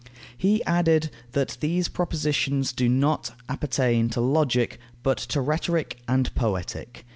He 0.35 0.65
added 0.65 1.11
that 1.33 1.57
these 1.61 1.87
propositions 1.87 2.73
do 2.73 2.89
not 2.89 3.33
appertain 3.47 4.09
to 4.09 4.19
Logic, 4.19 4.79
but 5.03 5.19
to 5.19 5.41
Rhetoric 5.41 5.99
and 6.07 6.33
Poetic. 6.33 7.05